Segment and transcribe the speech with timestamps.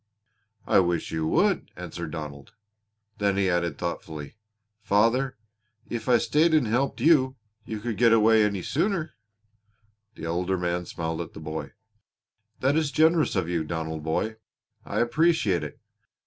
[0.65, 2.53] "I wish you would," answered Donald.
[3.19, 4.35] Then he added thoughtfully:
[4.81, 5.37] "Father,
[5.91, 7.35] if I stayed and helped you,
[7.67, 9.13] could you get away any sooner?"
[10.15, 11.73] The older man smiled at the boy.
[12.61, 14.37] "That is generous of you, Donald boy.
[14.85, 15.79] I appreciate it.